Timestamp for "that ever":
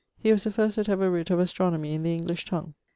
0.77-1.11